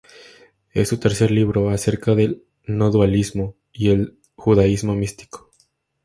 [0.73, 5.51] Es su tercer libro, acerca del "No dualismo" y el judaísmo místico.